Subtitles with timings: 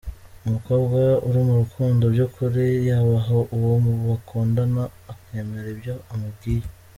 [0.45, 3.71] Umukobwa uri mu rukundo by’ukuri yubaha uwo
[4.07, 6.67] bakundana akemera ibyo amubwiye.